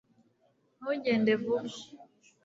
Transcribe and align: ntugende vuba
ntugende 0.77 1.33
vuba 1.43 1.69